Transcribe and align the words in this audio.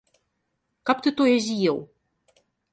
Каб 0.91 0.97
ты 1.07 1.13
тое 1.21 1.37
з'еў! 1.51 1.77